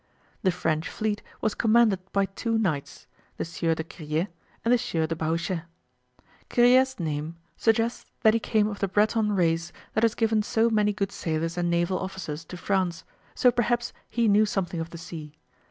[0.41, 3.05] The French fleet was commanded by two knights,
[3.37, 4.29] the Sieur de Kiriet
[4.65, 5.65] and the Sieur de Bahuchet.
[6.49, 10.91] Kiriet's name suggests that he came of the Breton race that has given so many
[10.91, 13.03] good sailors and naval officers to France,
[13.35, 15.35] so perhaps he knew something of the sea.